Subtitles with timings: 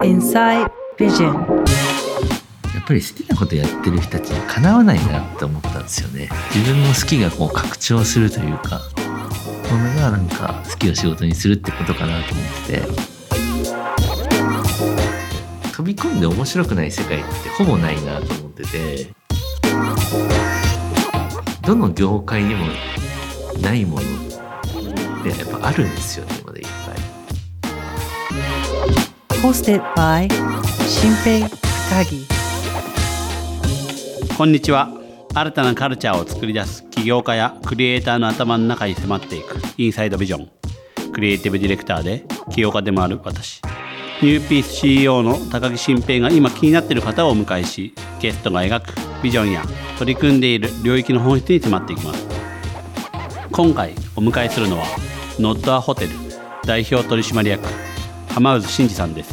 [0.00, 1.32] Inside Vision
[2.74, 6.28] やっぱり好きなことやってる人たちにかなわないなって思ったんですよね。
[6.54, 9.04] 自分の好きがこう拡張するというかこ
[9.96, 12.80] れがなんか好きを仕事にするってことかなと思って。
[12.80, 13.06] て
[15.72, 19.16] 飛び込んで面白くない世界ってほぼないなと思ってて。
[21.66, 22.64] どの業界にも
[23.60, 24.02] ないもの
[25.20, 26.75] ってやっぱあるんですよねまだいっぱい
[29.46, 30.28] Hosted by
[30.88, 32.26] 新平高木
[34.36, 34.90] こんにちは。
[35.32, 40.50] 新たなカルチャーを作り出す起業家やクリエイターの頭の中に迫っていくインサイドビジョン
[41.12, 43.62] クリエイティブディレクターで起業家でもある私。
[44.20, 49.62] ニューピース CEO の高木新平が今気になっている方をお迎えしゲストが描くビジョンや
[49.96, 52.26] 取り組んでいる領域の本質に迫っていきます。
[53.52, 54.86] 今回お迎えするのは
[55.38, 56.10] ノットアホテル
[56.64, 57.95] 代表取締役
[58.36, 59.32] 浜渦真二さんです。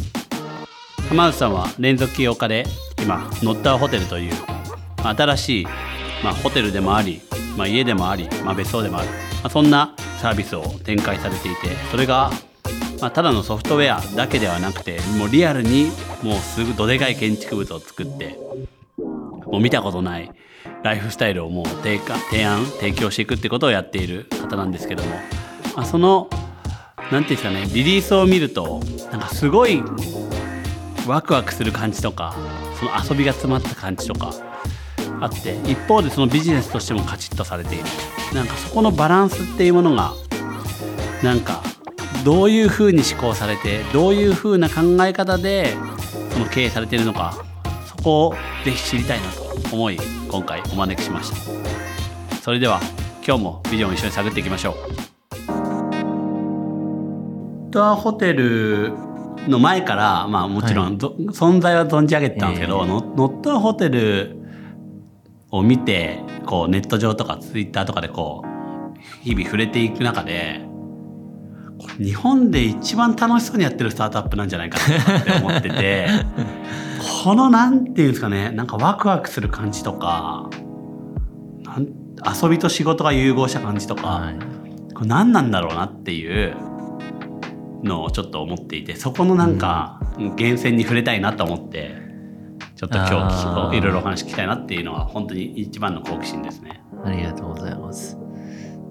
[1.10, 2.64] 浜内さんは連続起業家で
[3.02, 4.32] 今ノッターホテルという
[5.02, 5.64] 新しい、
[6.24, 7.20] まあ、ホテルでもあり、
[7.58, 12.30] まあ、家でもあり、まあ、別荘でもある、まあ、そんなサービスを展開されていてそれが、
[13.02, 15.90] まあ、ただのソフトウェアだけではなくてもうリアルに
[16.22, 18.38] もうすぐどでかい建築物を作って
[18.96, 20.32] もう見たことない
[20.82, 25.10] ライフスタイルをもう提提案提供していくってことをやっている方なんですけども、
[25.76, 26.30] まあ、その
[27.14, 28.80] なんていうんですかねリリースを見ると
[29.12, 29.80] なんかすごい
[31.06, 32.34] ワクワクする感じとか
[32.76, 34.32] その遊びが詰まった感じとか
[35.20, 37.84] あって一方でそのビジネスとしてもカチッとされている。
[38.34, 40.12] なんかそこのバランスっていうものが
[41.22, 41.62] なんか
[42.24, 45.76] どういうふうに思考されてどういうふうな考え方で
[46.32, 47.44] その経営されているのか
[47.86, 48.34] そこを
[48.64, 52.40] ぜひ知りたいなと思い今回お招きしました。
[52.40, 52.80] それでは
[53.24, 55.13] 今日もビジョン一緒に探っていきましょう。
[57.74, 58.92] ドアホテル
[59.48, 62.86] の前から、まあもちろんど、存在は存じ上げてたんですけど、ええ。
[62.86, 64.36] ノノットホテル
[65.50, 70.60] を見て、こうネット上とかツイッターとかでこう、日々触れていく中で、
[71.98, 76.08] 日本で一番楽しそうにやってるスタートアップなんじゃないかなって思ってて、
[77.24, 80.48] このなんていうんですかね、なんかワクワクする感じとか、
[82.42, 84.38] 遊びと仕事が融合した感じとか、はい。
[84.94, 86.56] これ何なんだろうなっていう
[87.84, 91.94] のをちょっと思っていてそこのなんか源泉に触れたいなと思って
[92.74, 96.82] ちょっと今日いろいろお話聞きたいなっていうのは本当に一番の好奇心ですね。
[97.04, 98.18] ありがとうございます。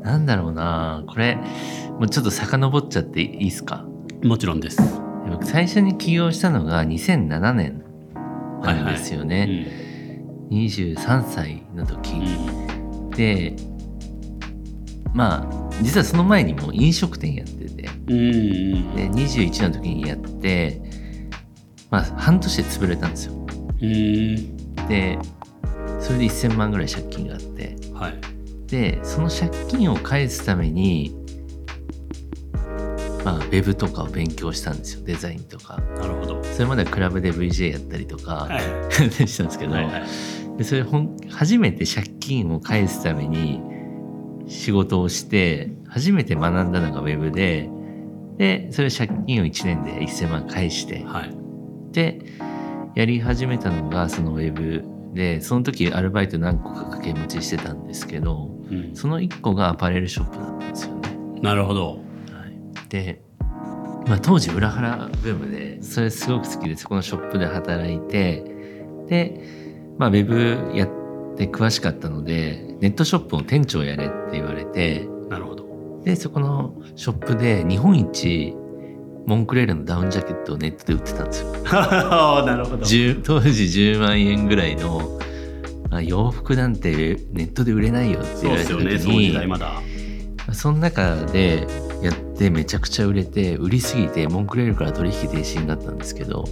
[0.02, 1.04] なんだろうな。
[1.08, 3.86] これもうちょっと遡っちゃっていいですか？
[4.24, 4.80] もちろんです。
[5.30, 7.84] 僕最初に起業したのが2007年
[8.62, 9.68] なんですよね、
[10.52, 13.10] 23歳の時、うん。
[13.10, 13.56] で
[15.14, 17.90] まあ実はその前にも飲食店やってて。
[18.08, 20.82] うんうんで21の時にやって
[21.90, 23.34] まあ半年で潰れたんですよ。
[23.82, 25.18] うんで
[26.00, 27.76] それで1000万ぐらい借金があって。
[27.94, 28.20] はい。
[28.68, 31.16] でその借金を返すために
[33.24, 35.06] まあウェブとかを勉強したんですよ。
[35.06, 35.78] デザインとか。
[35.98, 36.44] なるほど。
[36.44, 38.62] それまではクラブで VJ やったりとか、はい。
[39.28, 40.04] したんですけど、はいはい。
[40.58, 43.62] でそれほん初めて借金を返すために
[44.48, 47.70] 仕事をして初めて学んだのがウェブで
[48.38, 51.36] でそれ借金を1年で1000万返してはい
[51.92, 52.20] で
[52.96, 54.84] やり始めたのがそのウェブ
[55.14, 61.10] でその時アルバイト何個か掛け持ちしてたんですけどうんその1個がアパレルショップだったんですよね。
[61.42, 61.90] なるほど。
[61.90, 63.22] はい、で、
[64.08, 68.44] まあ、当時裏腹ブームでそれすごく好きでそこのショップで働いて
[69.08, 69.42] で、
[69.98, 71.03] まあ、ウェブやって
[71.38, 76.02] 詳しかったのでネットショップの店長やれって言われてなるほど。
[76.04, 78.54] でそこのショップで日本一
[79.26, 81.52] モンクレールのダウンジャケットをネットで売ってたんですよ。
[81.64, 82.84] なるほど。
[82.84, 85.20] 10当時10万円ぐらいの
[85.92, 89.58] あ洋服なんてネットで売れないよってそ言われた時うですよね。
[90.48, 90.54] そ。
[90.54, 91.66] その中で
[92.02, 96.44] やってめちゃくちゃ売れて売りすぎてモンクレールから取引停止になったんですけど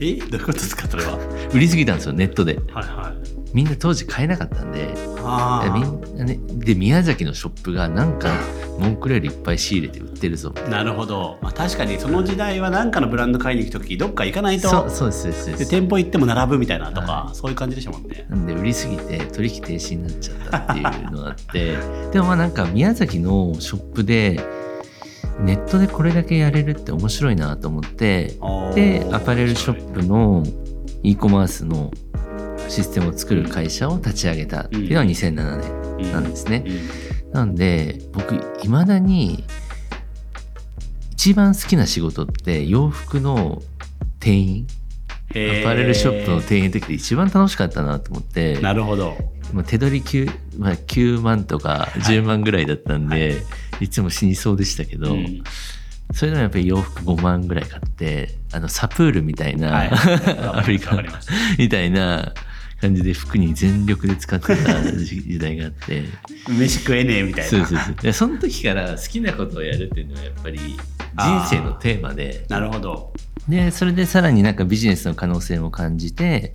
[0.00, 0.14] え？
[0.16, 1.18] どういうことですかそれは？
[1.52, 3.33] 売りすぎたんですよネットではいはい。
[3.54, 8.34] みんな当時買えなかったんであみんなねで宮崎のショップがなんか
[8.78, 10.68] モンクレールいっぱい仕入れて売ってるぞあ。
[10.68, 11.38] なるほど。
[11.40, 14.68] まあ確かにその時代は何かのブランド買いに行くときどっか行かないと。
[14.68, 18.26] そうそうですそうですそうでです店舗行っても並ぶみたいなとか、はそういう感じでしたもんね。
[18.28, 21.76] なんで売りすぎて取引停止になっちゃったっていうのがあって
[22.12, 24.40] でもまあなんか宮崎のショップで
[25.40, 28.36] ネットでこれだけやれるって面白いなと思って
[28.74, 30.44] でアパレルショップの
[31.02, 31.92] e コマースの
[32.68, 36.64] システムを作る会社を立ち上げたっていうのは2007年なんですね。
[36.66, 37.32] うん。
[37.32, 39.64] なんで僕いまだに1
[41.24, 43.62] 一番好きな仕事って洋服の
[44.20, 44.66] 店員。
[45.34, 48.60] へアパレルショップの店員の時で一番楽しかったなと思って。
[48.60, 49.16] なるほど。
[49.54, 53.38] まあ手取り 9,、まあ、9万とか10万ぐらいだったんで、
[53.80, 55.42] い、つも死にそうでしたけど、うん。
[56.12, 59.88] それでもやっぱり洋服5万ぐらい買ってあのサプールみたいな、はい。
[59.88, 62.34] アフリカわかりますみたいな
[62.84, 66.04] 感じで服に全力で使ってた時時代があって。
[66.48, 67.50] 飯食えねえみたいな。
[67.50, 67.94] そうそうそう。
[67.94, 70.76] でその時から好きなことをやるっていうのはやっぱり人
[71.48, 72.44] 生のテーマで。
[72.48, 73.12] なるほど。
[73.48, 76.54] でそれでさらになんかビジネスの可能性を感じて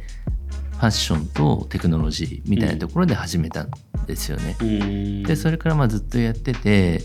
[0.74, 3.70] ファッションとテクノロジーみたいなところで始めたん
[4.06, 4.56] ですよね。
[4.62, 5.24] うん。
[5.24, 7.02] でそれからまあずっとやってて、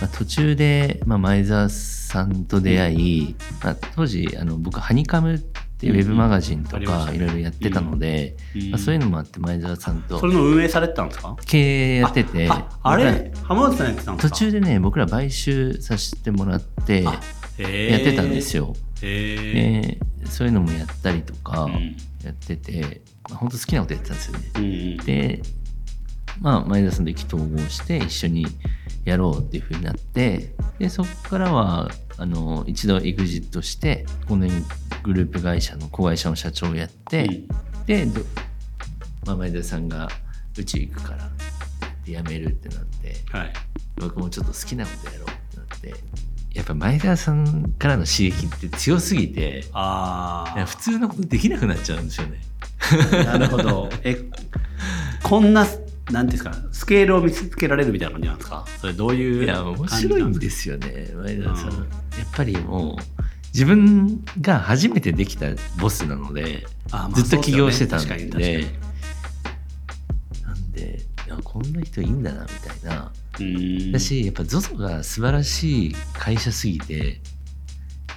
[0.00, 5.42] まあ、途中で、まあ、前澤さんと出会い、まあ、当時あの僕ハニカム
[5.82, 8.36] ウェブマガジンとかいろいろやってたので、
[8.78, 11.36] そういうのもあって前澤さんとそれの運営されてたんですか？
[11.46, 13.32] 経営やっててああれ？
[13.44, 14.34] 浜内さんやってたんですか？
[14.34, 17.16] 途中でね僕ら買収させてもらってやっ
[17.56, 18.74] てたんですよ。
[19.00, 21.96] でそういうのもやったりとかうん。
[22.22, 23.00] やってて、
[23.30, 24.44] まあ、本当好きなことやってたんですよね。
[24.56, 24.96] うんうん。
[24.98, 25.40] で、
[26.40, 28.46] まあ、前田さんと意気投合して一緒に
[29.04, 34.50] やろうっていうふうになってでそこからはあの一度エグジットして5年
[35.02, 37.42] グループ会社の子会社の社長をやって、
[37.86, 38.20] で、ど
[39.26, 40.08] まあ、前田さんが
[40.58, 41.30] 宇宙行くから
[42.04, 43.52] で辞めるってなってはい。
[43.96, 45.94] 僕もちょっと好きなことやろうってなって
[46.54, 52.40] やっぱ前田さんからの刺激って強すぎてあ普通のことできなくなっちゃうんですよね。
[53.22, 53.88] あなるほど。
[54.02, 54.16] え
[55.22, 55.66] こんな
[56.12, 58.64] なんていうんですかスケールを見つけられるみたいな感じなんですか？
[58.80, 61.76] それどういういや面白いんすですよね前田さん、うん。
[61.78, 61.86] やっ
[62.32, 62.96] ぱりもう
[63.52, 65.46] 自分が初めてできた
[65.80, 68.08] ボスなのであまあずっと起業してたんで。
[68.08, 68.38] 確か
[70.46, 73.12] なんでいやこんな人いいんだなみたいな。
[73.38, 73.92] にうん。
[73.92, 77.20] だしやっぱ ZOZO が素晴らしい会社すぎて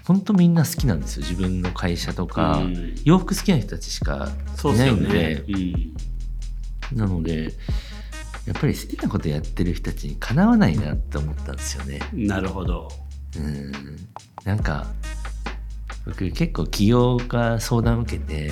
[0.06, 2.96] 本当みんな好きなんですよ自分の会社とか、うん。
[3.04, 4.32] 洋服好きな人たちしか
[4.66, 5.10] いないんで。
[5.10, 5.44] ね。
[5.48, 5.94] うん
[6.96, 7.54] なので
[8.46, 12.00] やっぱり好きなことやってる人たちにかなわないなって思ったんですよね。
[12.14, 12.90] なるほど。
[13.38, 13.72] うん。
[14.44, 14.88] なんか
[16.06, 18.52] 僕結構起業家相談受けて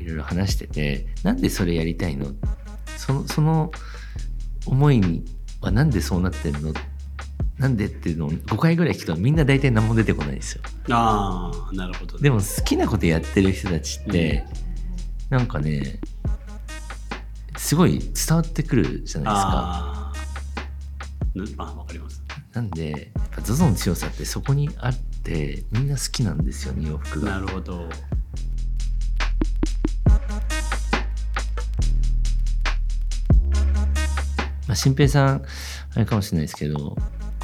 [0.00, 2.28] いろいろ話しててなんでそれやりたいの？
[2.96, 3.70] そのその
[4.64, 5.24] 思いに
[5.60, 6.72] はなんでそうなってんの？
[7.58, 10.62] なんでっていうのを5回ぐらい聞くとみんな大体何も出てこないんですよ。
[10.90, 14.44] ああなるほどでも好きなことやってる人たちって、
[15.30, 16.00] なんかね
[17.56, 20.12] すごい伝わってくるじゃないですか。
[21.58, 22.22] あわかります。
[22.52, 27.32] なんでやっぱ ZOZO の強さってそこにあってみんな好きなんですよね洋服が。
[27.32, 27.88] なるほど。
[34.66, 35.44] まあ、新平さん
[35.94, 36.96] あれかもしれないですけど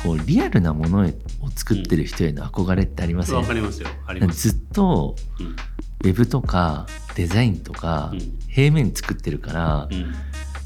[0.02, 1.10] こうリアルなものを
[1.54, 3.88] 作ってる人への憧れってありません、わかりますよ。
[4.06, 4.48] あります。
[4.48, 5.56] ずっとうん
[6.02, 8.38] ウェブとかデザインとかうん。
[8.48, 10.14] 平面作ってるから、うん。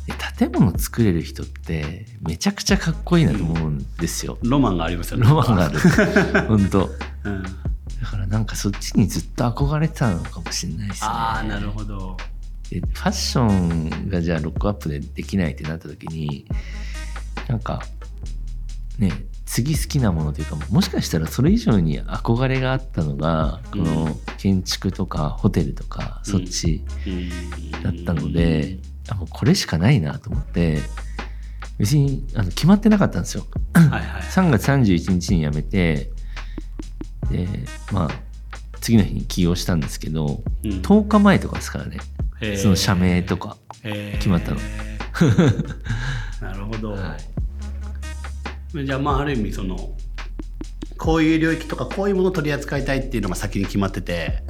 [0.08, 5.28] え建物作れる人ってめちゃくちゃかっこいいなと思うんですよ、ロマンがありますよね。
[5.28, 5.78] ロマンがある。
[6.48, 6.90] 本当。
[7.24, 7.42] うん。
[7.42, 7.50] だ
[8.10, 11.08] からなんかそっちにずっと憧れてたのかもしれないですね。
[11.08, 12.16] ああなるほど。
[12.70, 16.46] でファッションがじゃあロックアップでできないってなった時に
[17.48, 17.82] なんか
[18.98, 19.12] ね
[19.46, 23.84] 次好きなものというかもしかしたらそれ以上に憧れがあったのがこうん。
[23.84, 27.70] の建築とかホテルとかそっちうん。
[27.82, 28.78] だったので、
[29.08, 30.80] あもうこれしかないなと思って
[31.78, 33.46] 別にあの決まってなかったんですよ。
[33.74, 34.22] はいはい。
[34.22, 36.10] 3月31日に辞めて
[37.30, 37.46] で
[37.92, 38.10] まあ
[38.80, 40.70] 次の日に起業したんですけどうん。
[40.82, 41.98] 10日前とかですからね。
[42.56, 43.56] その社名とか。
[43.82, 44.56] 決まったの。
[46.42, 47.35] なるほど、はい
[48.74, 49.96] じゃあまあある意味その
[50.98, 54.42] こういう領域とかこういうものを取り扱いたいっていうのが先に決まってて。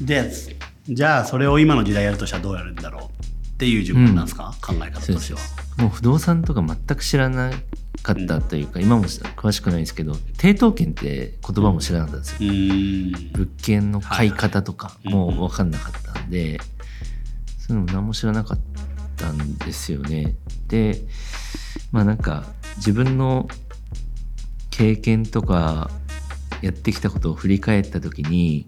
[0.00, 0.30] で
[0.88, 5.40] じゃあそれを今の時代やるとしたらどうやるんだろうっていう順番なんですか、考え方としては。
[5.40, 5.56] です。
[5.76, 7.50] もう不動産とか全く知らな
[8.02, 13.32] かったというか、今も詳しくないんですけど抵当権って言葉も知らなかったんですよ、うーん。
[13.32, 16.60] 物件の買い方とかもう分かんなかったんで、
[17.58, 18.77] そういうのも何も知らなかった
[19.30, 20.36] んですよね。
[20.68, 21.02] で
[21.92, 22.44] まあなんか
[22.76, 23.48] 自分の
[24.70, 25.90] 経験とか
[26.62, 28.64] やってきたことを振り返った時に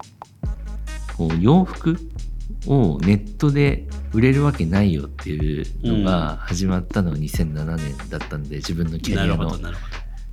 [1.17, 1.97] こう洋服
[2.67, 9.57] をネットで売れるわけないよっていうのが始まったのが2007年だったんで自分のキャリアの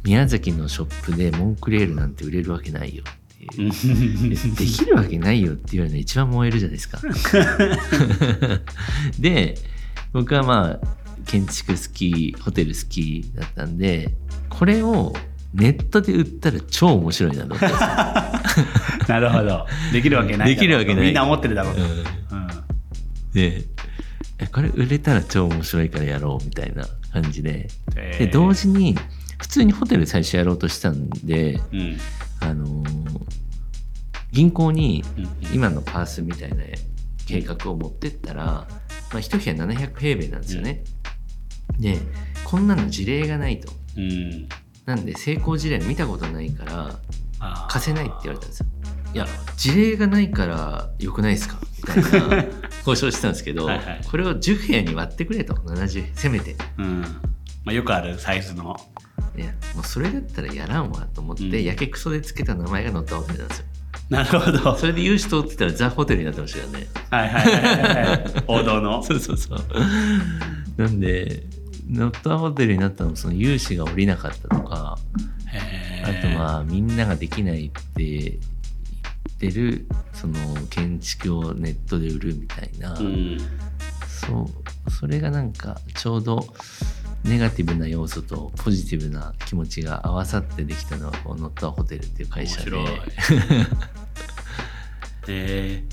[0.02, 3.70] 宮崎のショップでモンクレールなんて売れるわけないよっていう。
[4.50, 7.00] どできるわけないよって言われるのが一番燃えるじゃないですか。
[9.18, 9.58] で
[10.12, 10.86] 僕はまあ
[11.26, 14.14] 建築好きホテル好きだったんで
[14.48, 15.12] これを
[15.54, 17.66] ネットで売ったら超面白いなと思って。
[19.08, 19.66] なるほど。
[19.92, 21.88] できるわけないできるわけないみんな思ってるだろうと、うん。
[21.90, 22.04] うん
[23.32, 23.62] で
[24.40, 27.68] えこれ売れたら超面白いからやろうみたいな感じで。
[27.96, 28.18] へー。
[28.18, 28.96] で同時に
[29.38, 31.98] 普通にホテル最初やろうとしたんでうん。
[32.40, 33.08] あのー
[34.30, 35.28] 銀行にうん。
[35.54, 36.56] 今のパースみたいな
[37.26, 38.66] 計画を持ってったら、
[39.10, 40.84] まあ、一部屋700平米なんですよね。
[41.78, 41.98] で
[42.44, 43.72] こんなの事例がないと。
[43.96, 44.48] うん
[44.86, 46.98] なんで成功事例見たことないから
[47.68, 48.66] 貸せないって言われたんですよ。
[49.14, 51.58] いや事例がないから良くないですか？
[51.78, 52.44] みたいな
[52.86, 56.56] 交渉してたんですけどはいはいこれを10部屋に割ってくれと70せめて。
[56.78, 57.00] うん
[57.64, 58.76] まあ、よくあるサイズの
[59.36, 63.64] いやもうそれだったらやらんわと思って、うんやけくそでつけた名前が載ったホテルなんですよ。
[64.10, 64.76] なるほど。
[64.76, 66.86] それで融資通ってたらザ・ホテルになってましたよね。
[67.10, 68.44] はいはいはいはいはい。
[68.46, 69.02] 王道の。
[69.04, 69.60] そうそうそう。
[70.76, 71.44] なんで、
[71.90, 74.98] ノットホテルになったのもその融資が下りなかったとか、
[75.46, 78.38] へあーとまあみんなができないって言
[79.30, 80.34] ってるその
[80.68, 83.38] 建築をネットで売るみたいな、うん。
[84.06, 84.50] そ
[84.86, 84.90] う。
[84.90, 86.46] それがなんかちょうど
[87.24, 92.70] ネガティブな要素とポジティブな気持ちが合わさってできたのがこのノットホテルっていう会社で。
[92.70, 93.00] 面白い。
[95.28, 95.84] え、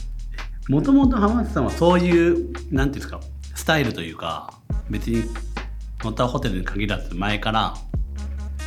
[0.70, 3.20] もともと浜松さんはそういうなんていうんですか
[3.54, 4.54] スタイルというか
[4.90, 5.24] 別に
[6.04, 7.76] ノッターホテルに限らず前から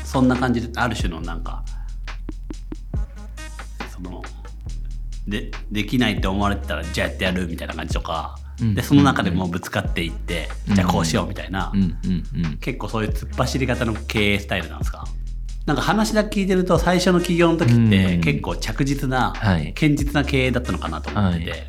[0.05, 1.65] そんな感じである種のなんか
[3.91, 4.23] その
[5.27, 8.38] でできないって思われてたらじゃあやってやるみたいな感じとか、
[8.75, 10.75] でその中でもうぶつかっていって、うん。
[10.75, 11.73] じゃあこうしようみたいな、
[12.61, 15.05] 結構そういう突っ走り型の経営スタイルなんですか？
[15.67, 18.21] なんか話だけ聞いてると最初の起業の時ってうん。
[18.21, 19.75] 結構着実な、はい。
[19.75, 21.61] 堅実な経営だったのかなと思ってて、はい。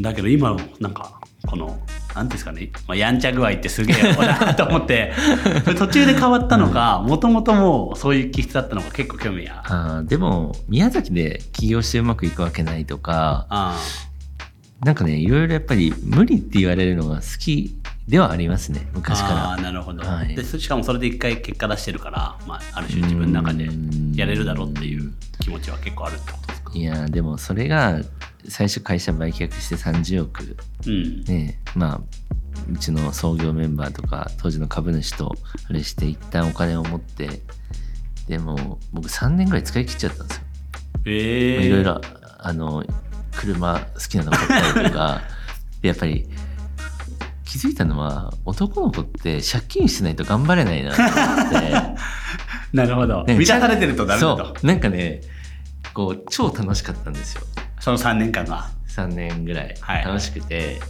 [0.00, 5.12] だけど今のなんかこのなんていうんですかね、まあ、やんちゃ具合ってすげえなと思って。
[5.78, 13.78] 途中で変わったのかもともともうそういう気質だったのか結構興味やあーでも宮崎で起業してうまくいくわけないとかあ
[14.84, 19.52] なんかねいろいろやっぱり無理って言われるのが好きではありますねあ昔から。
[19.52, 20.34] あーなるほど、はい。
[20.34, 23.68] でしかもそれで一回結果出してるから、まあ、ある種自分の中で
[24.14, 26.72] やれるだろうっていう気持ちは結構あるってことですか？
[26.74, 28.00] いやでもそれが
[28.48, 30.56] 最初会社売却して30億
[30.86, 31.24] うん。
[31.24, 32.00] ねまあ
[32.70, 35.34] うちの創業メンバーとか当時の株主と
[35.68, 37.40] あれして一旦お金を持って
[38.28, 40.42] でも僕3年ぐらい使い切っちゃったんですよ。
[41.06, 42.00] ええいろいろ
[42.38, 42.84] あの
[43.36, 45.22] 車好きなの買ったりとか
[45.82, 46.28] でやっぱり
[47.44, 51.72] 気づいたのは男の子って借金してないと頑張れないなと思って。
[52.76, 53.24] なるほど。
[53.24, 54.46] ね満たされてるとダメだと。
[54.46, 54.66] そう。
[54.66, 55.20] なんかね
[55.94, 57.42] こう超楽しかったんですよ。
[57.80, 58.68] その3年間が。
[58.88, 59.74] 3年ぐらい。
[59.80, 60.04] はい。
[60.04, 60.80] 楽しくて、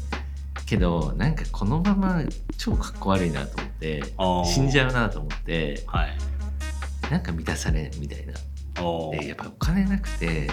[0.66, 2.22] けどなんかこのまま
[2.56, 4.02] 超かっこ悪いなと思って
[4.44, 6.16] 死んじゃうなと思ってはい。
[7.10, 8.32] なんか満たされんみたいな。
[9.18, 10.50] でやっぱお金なくて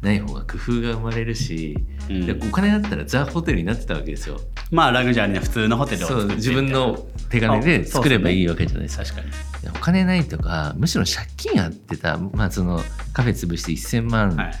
[0.00, 1.76] ない方が工夫が生まれるし、
[2.08, 2.26] うん。
[2.26, 4.40] でお金だったらザ・ホテルになってたわけですよ。
[4.70, 9.04] まあラグジュアリーな普通のホテルをそう自分の手金で作ればいいわけじゃないですか。
[9.04, 9.30] 確かに。
[9.62, 12.80] でお金ないとかむしろ借金あってた、まあ、その
[13.12, 14.52] カフェ潰して1000万はい。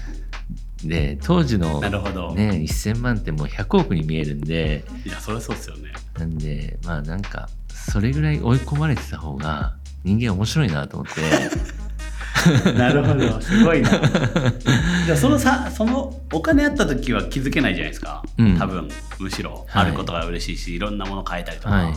[0.84, 5.92] で、当時の、ね、1000万ってもう100億に見えるんでいや、それそうですよね。
[6.18, 9.74] なんでまあなんかそれぐらい追い込まれてた方が
[10.04, 11.20] 人間面白いなと思って
[12.76, 13.40] なるほど。
[13.40, 13.90] すごいな。
[13.90, 18.22] じゃあそのさ、そのお金あった時は気づけないじゃないですか。
[18.38, 18.88] うん多分、
[19.18, 21.74] むしろ、はいあることが嬉しいし、いろんなもの変えたりとか。
[21.74, 21.94] はい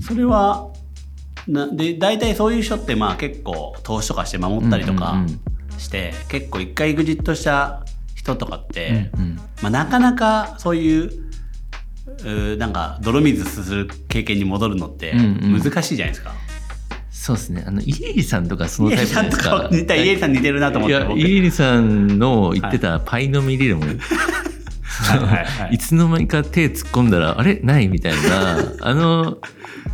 [0.00, 0.68] それは、
[1.46, 5.40] なで大体そういう人ってまあ結構投資とかして守ったりとかうんうんうん
[5.78, 16.32] して、結構一回エグジットした人とかって、うんうんまあ、なかなかそういううーなんか泥水する経験に戻るのってうんうん難しいじゃないですか。
[17.22, 17.62] そうですね。
[17.64, 19.68] あの家入さんとかその家タイプじゃ入さんとないですか。
[19.68, 23.90] か似た家入さん似てるなと思っいやて僕家入さんの言ってたパイの実理論、はい
[25.44, 27.60] はいつの間にか手突っ込んだらあれ？
[27.62, 29.38] ないみたいなあの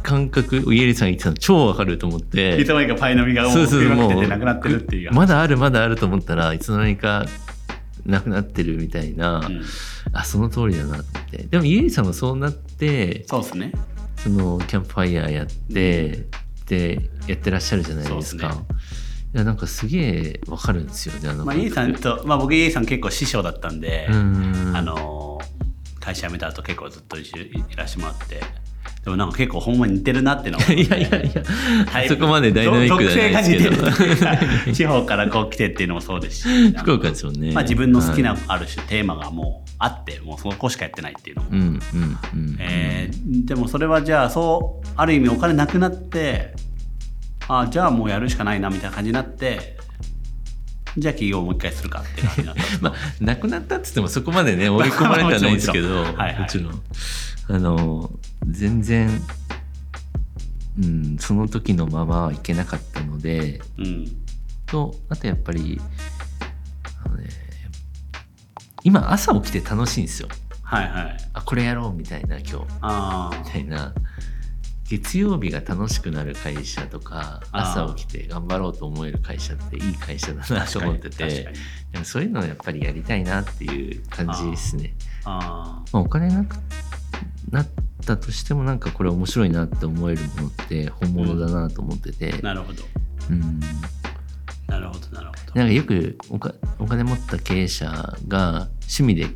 [0.02, 2.58] 感覚家入さん言ってたの超わかると思って。
[2.58, 5.12] いつの間にかパイの実がもうそうそうもうなくなってるっていう。
[5.12, 7.26] まだあるまだあると思ったらいつの間にか
[8.06, 9.62] なくなってるみたいな、うん。
[10.14, 11.42] あその通りだなと思って。
[11.42, 13.72] でも家入さんもそうなってそうですね。
[14.16, 16.24] そのキャンプファイヤーやって、
[16.68, 18.62] でやってらっしゃるじゃないですか。
[19.34, 24.72] いやなんかすげえわかるんですよねあのまあ、家入さんと、まあ、僕家入さん結構師匠だったんで、うん。
[24.74, 25.38] あの
[26.00, 28.40] 会社辞めた後結構ずっと一緒にいらしてもらって
[29.04, 31.42] でもなんか結構ほんまに似てるなっていうのを いやいやいや、
[31.90, 34.72] はいそこまでダイナミックじゃないですけど。
[34.74, 36.72] 地方からこう来てっていうのもそうですし。
[36.76, 37.52] 福岡ですよね。
[37.52, 46.54] まあ、自分の好きなはいある種テーマがもうあってもうそこしかやってないっていうのも、うんうんうんえーでもそれはじゃあそうある意味お金なくなって
[47.48, 49.76] あじゃあもうやるしかないなみたいな感じになって
[50.96, 52.62] じゃあ起業をもう一回するかって感じになった。
[52.80, 56.02] まあなくなったっつってもそこまでね追い込まれてはないんですけど。
[56.02, 56.38] はい。
[56.38, 56.82] もちろん
[57.48, 58.10] あの
[58.46, 59.08] 全然
[60.78, 64.06] うんその時のままはいけなかったのでうん。
[64.66, 65.80] とあとやっぱり
[67.04, 67.28] あのね
[68.84, 70.28] 今朝起きて楽しいんですよ。
[70.62, 71.16] はいはい。
[71.32, 72.66] あこれやろうみたいな今日。
[72.82, 73.94] あみたいな。
[74.88, 81.52] 月曜日が楽しくなる会社とか朝起きて頑張ろうと思える会社っていい会社だなと思ってて
[81.92, 84.94] でもそういうのをやっぱりやりたいなっていう感じですね。
[85.24, 86.56] あまあ、お金なく
[87.50, 87.68] なっ
[88.04, 92.82] たとしてもなんかこれ面白いなって思えるものって本物だなと思ってて、あなるほど。
[93.30, 93.60] うん、
[94.68, 95.54] なるほどなるほど。
[95.54, 99.26] なんかよくおかお金持った経営者が趣味で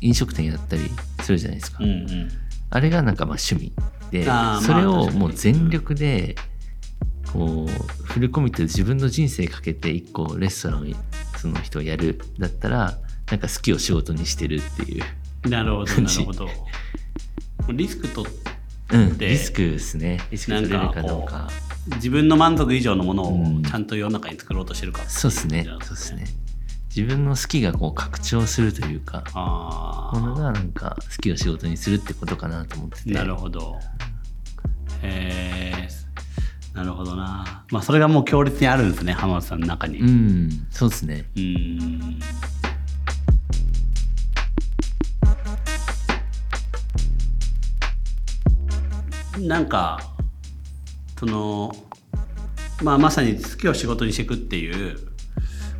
[0.00, 0.82] 飲食店やったり
[1.20, 1.82] するじゃないですか。
[1.82, 2.28] うんうん。
[2.70, 3.72] あれがなんかまあ趣味
[4.10, 4.26] で
[4.64, 6.36] それをもう全力で
[7.32, 10.84] こうフルコミットで自分の人生かけて一個レストランを
[11.38, 12.98] その人をやるだったら
[13.30, 16.48] なんか好きを仕事にしてるっていう、なるほどなるほど
[17.68, 18.26] リスクと
[18.92, 20.20] うん、でリスクですね。
[20.30, 21.48] リスク取れるかどうか。
[21.96, 23.62] 自分の満足以上のものをうん。
[23.62, 25.00] ちゃんと世の中に作ろうとしてるか。
[25.02, 25.64] っていそうですね。
[25.64, 26.24] そうですね。
[26.94, 33.10] 自分の好きがこう拡張するというかあものがなんか好きを仕事にするってことかなと思ってて。
[33.18, 33.78] あなるほど。
[35.02, 35.88] へえ
[36.74, 37.64] なるほどな。
[37.70, 40.00] まあそれがもう強烈にあるんですね浜田さんの中に。
[40.00, 40.66] うん。
[40.70, 41.24] そうですね。
[41.34, 42.20] うん
[49.38, 50.00] なんか
[51.18, 51.72] その
[52.82, 54.98] まあまさに好きを仕事にしていくっていう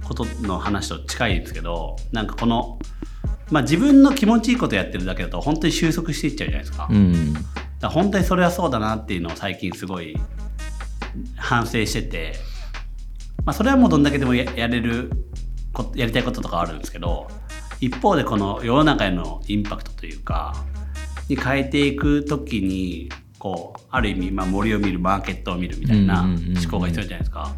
[0.04, 2.78] ことの話と近いんですけどなんかこの、
[3.50, 7.34] まあ、自分の気持ちいいことやってるだけだと本当に収束していっちゃうじゃないですか,、だかうん
[7.80, 10.16] ら本当にそれはそうだなっていうのを最近すごい
[11.36, 12.34] 反省してて、
[13.44, 15.10] まあ、それはもうどんだけでもややれる
[15.72, 17.28] こやりたいこととかあるんですけど
[17.80, 20.54] 一方でこの世の中へのインパクトというか
[21.28, 23.08] に変えていく時に
[23.42, 26.36] こうある意味、まあ、森を見るマーケットを見るみたいな思
[26.70, 27.56] 考が必要じゃないですか。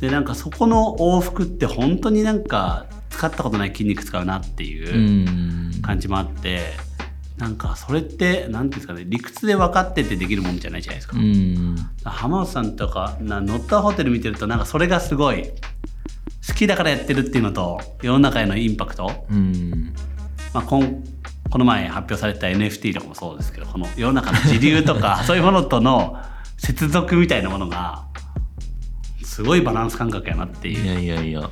[0.00, 5.80] でなんかそこの往復って本当になんか使ったことない筋肉使うなっていううん。
[5.80, 6.62] 感じもあって、
[7.38, 11.16] なんかそれって何ていうんですかね理屈で分かっててできるもんじゃないじゃないですか。
[11.16, 11.76] うん。
[12.02, 15.44] 浜松さんとかなノッターホテル見てるとなんかそれがすごい
[16.48, 19.94] 好きだからやってるっていうのと世の中へのインパクト、うん。
[20.52, 21.04] まあ、こん
[21.52, 26.16] この前発表された NFT とかもそうですけどこの世の中の時流とか そういうものとの
[26.56, 28.06] 接続みたいなものが
[29.22, 30.82] すごいバランス感覚やなっていう。
[30.82, 31.50] いやいやいや。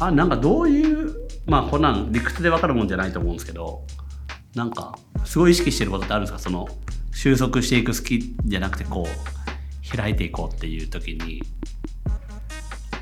[0.00, 1.14] あなんかどういう
[1.46, 3.84] まあこんなん理屈で分かるもんじゃないと思うんですけど
[4.56, 6.38] なんかすごい意識してることってあるんですか？
[6.40, 6.68] その
[7.12, 11.40] 収束していく好きじゃなくてこう開いていこうっていう時に。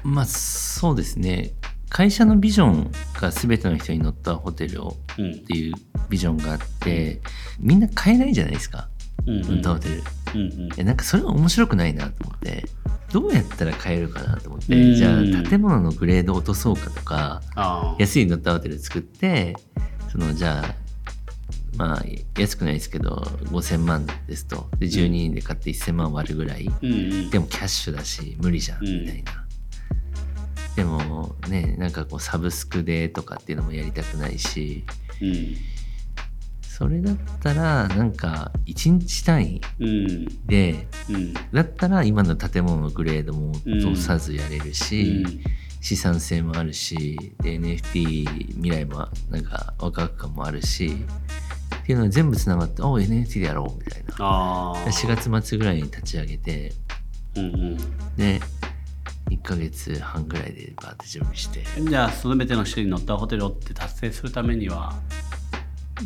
[0.02, 1.52] まあそうですね。
[1.88, 5.32] 会社のビジョンが全ての人に乗ったホテルをうん。
[5.32, 5.74] っていう
[6.08, 7.20] ビジョンがあって
[7.58, 8.88] みんな買えないじゃないですか。
[9.26, 9.42] うんうん。
[9.42, 10.02] 乗ったホテル、
[10.34, 10.68] うんうん。
[10.76, 12.64] えなんかそれは面白くないなと思って
[13.12, 14.94] どうやったら買えるかなと思って、うん。
[14.94, 19.54] じゃあ建物のグレード落とそうかとかあ安い乗ったホテル作って
[20.10, 20.74] そのじゃあ
[21.76, 22.02] まあ
[22.38, 23.16] 安くないですけど
[23.50, 24.68] 5000万ですと。
[24.78, 27.30] で12人で買って1000万割るぐらい、うんうん。
[27.30, 29.00] でもキャッシュだし無理じゃんうん。
[29.02, 29.46] みたいな、
[30.76, 34.84] でもねなんかこうサブスクでとかっていうのもやりたくないし。
[35.22, 35.56] うん
[36.76, 45.24] それだったらなんか1日単位うんでうんだったら今の建物のグレードも落とさずやれるし、
[45.80, 51.06] 資産性もあるしで NFT 未来もなんかワクワク感もあるし
[51.82, 54.14] っていうのが全部つながって「お NFT でやろう」みたいな。
[54.18, 56.72] ああ4月末ぐらいに立ち上げて
[57.36, 57.76] うんうん。
[58.16, 58.40] で
[59.30, 61.64] 1ヶ月半ぐらいでバーって準備して。
[61.80, 64.92] じゃあ全ての人に乗ったホテルをって達成するためには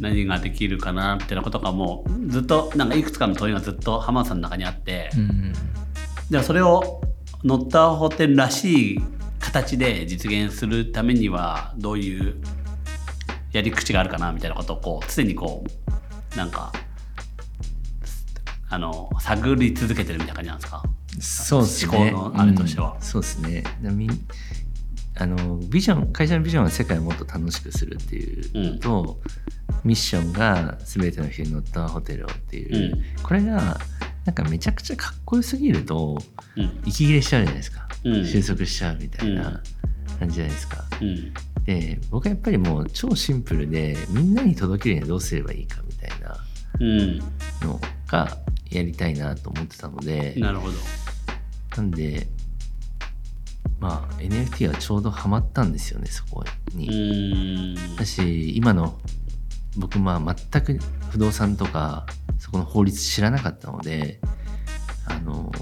[0.00, 5.52] 何ができるかなってなことがもうずっとなんかいくつかの問いがずっと浜田さんの中にあって、うん
[6.30, 7.00] じゃあそれを
[7.42, 9.00] 乗ったホテルらしい
[9.38, 12.34] 形で実現するためにはどういう
[13.50, 15.64] やり口があるかなみたいなことをこう常にこ
[16.34, 16.70] うなんか
[18.68, 20.82] あの探り続けてるみたいな感じなんですか？
[21.18, 22.10] そうですね。
[22.12, 22.92] 思考のあれとしては。
[22.96, 23.00] うん。
[23.00, 23.64] そうですね
[25.20, 29.20] あのビジョン会社のビジョンは世界をもっと楽しくするっていうのと、
[29.84, 33.22] ミッションが全ての人に乗ったホテルをっていう、うん。
[33.22, 33.78] これが
[34.24, 36.18] なんかめちゃくちゃかっこよすぎると
[36.56, 36.80] うん。
[36.84, 38.24] 息切れしちゃうじゃないですか、うん。
[38.24, 39.60] 収束しちゃうみたいな
[40.20, 40.84] 感じじゃないですか。
[41.00, 41.34] うん。
[41.64, 46.36] で僕はやっぱりもう超シンプルでみんなに届けるにはどうすればいいかみたいな
[46.80, 47.18] うん。
[47.66, 48.38] のが
[48.70, 50.34] やりたいなと思ってたので。
[50.38, 50.74] なるほど。
[51.76, 52.28] なんで
[53.80, 57.76] まあ NFT はちょうどハマったんですよねそこうに。
[57.96, 58.98] だし今の
[59.76, 60.78] 僕まあ全く
[61.10, 62.06] 不動産とか
[62.38, 64.20] そこの法律知らなかったので
[65.06, 65.52] あの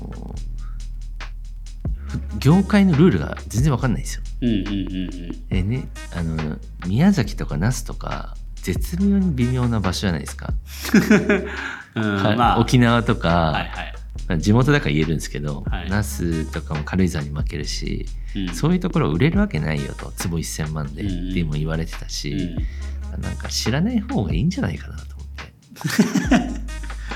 [2.06, 4.22] ふ業界のルールが全然わかんないんですよ。
[4.42, 10.52] うんうんうんでねあの宮崎とか那須とか絶妙に微妙な場所じゃないですか。
[11.94, 13.95] うんまあ沖縄とか、はいはい
[14.28, 15.90] まあ地元だから言えるんですけど、はい。
[15.90, 18.54] 那須とかも軽井沢に負けるし、うん。
[18.54, 20.10] そういうところ売れるわけないよと。
[20.12, 23.22] 坪1000万で、うんも言われてたし、うん。
[23.22, 25.28] なんか知らない方がいいんじゃないかなと思っ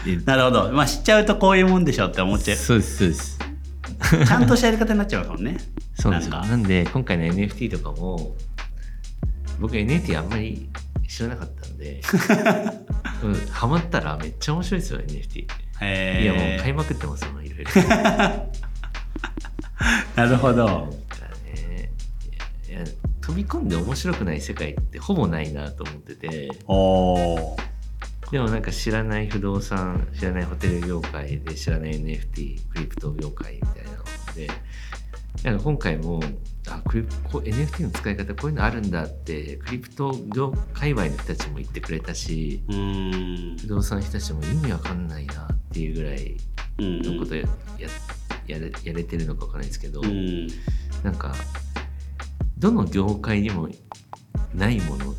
[0.05, 0.17] て。
[0.17, 0.73] で なるほど。
[0.73, 2.57] まあ知っちゃうとこういうもんでしょって思っちゃう。
[2.57, 3.39] そうですそうです。
[4.27, 5.57] ちゃんとしたやり方になっちゃうかもね。
[5.95, 6.41] そうなんですよ。
[6.41, 8.35] なんで今回の NFT とかも
[9.61, 10.69] 僕 NFT あんまり
[11.07, 12.01] 知らなかったんで、
[13.23, 15.41] うん、ハマったらめっちゃ面白いですよ NFT。
[15.41, 15.47] へ
[15.83, 17.71] いやもう買いえまくってますよいろいろ。
[20.17, 21.01] なるほど。
[23.21, 26.49] 飛び込んで面白くない世界ってほぼないなと思ってて。
[28.31, 34.49] でもなんか知らない不動産知らないホテル業界で知らない NFT クリプト業界みたいなので。
[35.63, 36.21] 今回も
[36.69, 42.63] あクリこう NFT の使い方こういうのあるんだってクリプト業界隈の人たちも言ってくれたし
[43.61, 46.37] 不動産の人たちも意味わかんないなっていうぐらい
[46.79, 47.03] うん。
[47.03, 47.43] のことや,、
[47.79, 47.89] や
[48.47, 50.47] やれやれてるのかわかんないですけど、うん。
[51.05, 51.35] なんか
[52.59, 53.69] どの業界にも
[54.55, 55.15] ないものっ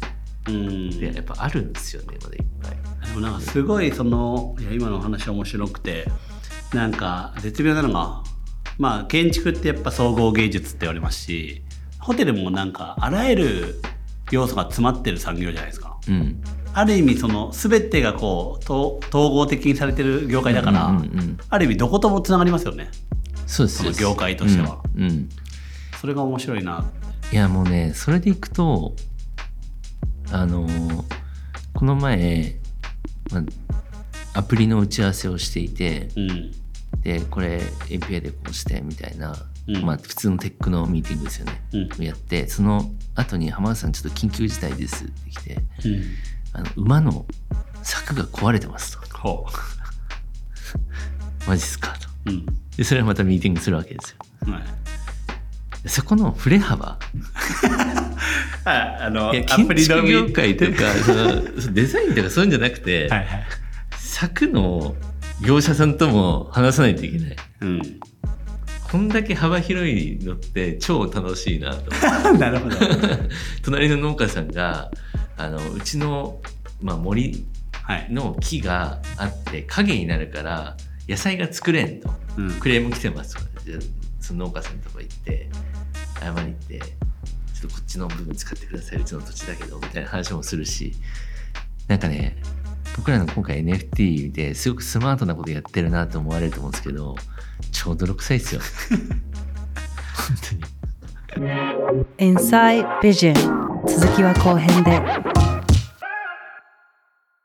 [0.50, 0.90] うん。
[0.92, 3.08] てやっぱあるんですよねまだいっぱい。
[3.08, 6.08] でもなんかすごいそのいや今のお話面白くて
[6.74, 8.24] なんか絶妙なのが
[8.78, 11.62] まあ建築ってやっぱ総合芸術って言われますし
[12.00, 13.82] ホテルもなんかあらゆる
[14.32, 15.98] 要素が詰まってる産業じゃないですか。
[16.08, 16.42] うん
[16.74, 22.90] ある意味その全てがこうと統合的にされてる業界だから、うんうんうんある意味どこともつながりますよね。
[23.46, 24.82] そうですその業界としては。
[24.96, 25.30] うん、うん。
[26.00, 26.86] それが面白いな
[27.32, 28.96] いやもうねそれでいくと
[30.32, 31.04] あのー
[31.74, 32.56] この前、
[33.32, 33.44] まあ
[34.40, 36.52] アプリの打ち合わせをしていてうん。
[37.02, 37.58] でこれ
[37.90, 39.36] API でこうしてみたいな、
[39.68, 39.82] うん。
[39.84, 42.06] まあ普通のテックのミーティングですよね、うん。
[42.06, 45.54] やってその後に浜田さんちょっと緊急事態ですって来て
[45.86, 46.04] うん
[46.54, 47.26] あの馬の
[47.84, 49.18] 柵が壊れてますと。
[49.18, 49.46] ほ
[51.48, 52.08] マジっすかと。
[52.26, 52.46] ううん。
[52.78, 54.18] でそれはまたミーティングするわけですよ。
[54.52, 54.64] はい。
[55.84, 56.98] でそこの振れ幅。
[58.64, 63.20] ああのいや建築業界とか そのそのデザインとかそういうんじゃなくて、はい。
[63.20, 63.28] はい
[64.12, 64.96] 柵の
[65.42, 67.36] 業者さんとも話さないといけない。
[67.62, 67.82] うん。
[68.92, 71.90] こんだけ幅広いのって超楽しいなと
[72.38, 72.76] なるほど。
[73.64, 74.92] 隣の農家さんが
[75.44, 76.40] あのうちの、
[76.82, 77.46] まあ、森
[77.84, 78.08] はい。
[78.12, 80.78] の木があって影になるから
[81.10, 82.52] 野菜が作れんとうん。
[82.60, 83.36] クレーム来てます。
[83.36, 83.80] とかじゃあ
[84.20, 85.50] その農家さんとか行って
[86.20, 90.94] 謝りに行ってちょっとこっちの部分使ってくださいうちの土地だけどみたいな話もするし。
[91.88, 92.38] なんかね
[92.96, 97.16] 僕らの今回 NFT ですごくスマートなことやってるなと思われると思うんですけど
[97.72, 98.62] 超泥臭いですよ。
[100.16, 102.02] 本当に。
[102.18, 103.34] Inside Vision
[103.88, 105.31] 続きは後編で